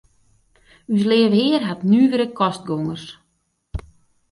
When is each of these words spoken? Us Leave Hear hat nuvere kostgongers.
Us 0.95 1.03
Leave 1.09 1.35
Hear 1.39 1.61
hat 1.67 1.83
nuvere 1.91 2.27
kostgongers. 2.39 3.05